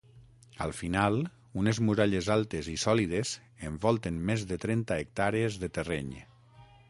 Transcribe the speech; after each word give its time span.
Al 0.67 0.71
final 0.77 1.17
unes 1.63 1.81
muralles 1.89 2.29
altes 2.37 2.71
i 2.75 2.79
sòlides 2.85 3.35
envolten 3.71 4.17
més 4.31 4.49
de 4.53 4.59
trenta 4.67 4.97
hectàrees 5.05 5.61
de 5.65 5.71
terreny. 5.79 6.11